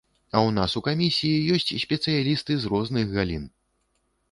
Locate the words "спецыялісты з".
1.85-2.73